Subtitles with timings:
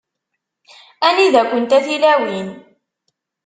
[1.07, 2.47] Anida-kent a tilawin?